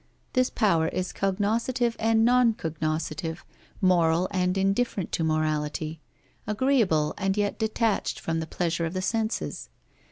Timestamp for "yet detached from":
7.37-8.39